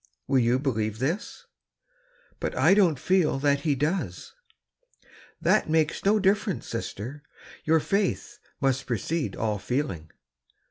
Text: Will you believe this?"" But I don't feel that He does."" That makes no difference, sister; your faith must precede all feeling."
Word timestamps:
Will 0.25 0.39
you 0.39 0.57
believe 0.57 0.97
this?"" 0.97 1.45
But 2.39 2.57
I 2.57 2.73
don't 2.73 2.97
feel 2.97 3.37
that 3.37 3.59
He 3.61 3.75
does."" 3.75 4.33
That 5.41 5.69
makes 5.69 6.03
no 6.03 6.17
difference, 6.19 6.65
sister; 6.67 7.21
your 7.65 7.79
faith 7.79 8.39
must 8.59 8.87
precede 8.87 9.35
all 9.35 9.59
feeling." 9.59 10.09